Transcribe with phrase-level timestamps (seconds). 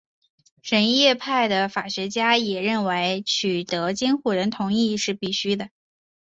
[0.63, 5.69] 什叶派的法学家也认为取得监护人同意是必须的。